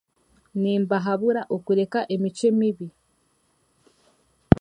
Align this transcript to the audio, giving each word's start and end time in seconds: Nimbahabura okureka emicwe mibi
Nimbahabura 0.61 1.41
okureka 1.55 1.99
emicwe 2.15 2.47
mibi 2.59 2.87